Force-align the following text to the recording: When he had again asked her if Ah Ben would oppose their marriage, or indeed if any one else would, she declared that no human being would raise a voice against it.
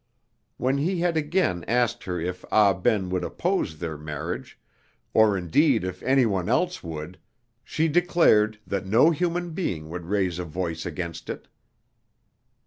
When 0.57 0.79
he 0.79 1.01
had 1.01 1.15
again 1.15 1.63
asked 1.67 2.05
her 2.05 2.19
if 2.19 2.43
Ah 2.51 2.73
Ben 2.73 3.11
would 3.11 3.23
oppose 3.23 3.77
their 3.77 3.99
marriage, 3.99 4.57
or 5.13 5.37
indeed 5.37 5.83
if 5.83 6.01
any 6.01 6.25
one 6.25 6.49
else 6.49 6.81
would, 6.81 7.19
she 7.63 7.87
declared 7.87 8.57
that 8.65 8.87
no 8.87 9.11
human 9.11 9.51
being 9.51 9.89
would 9.91 10.07
raise 10.07 10.39
a 10.39 10.43
voice 10.43 10.87
against 10.87 11.29
it. 11.29 11.47